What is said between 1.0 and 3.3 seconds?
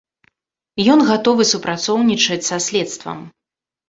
гатовы супрацоўнічаць са следствам.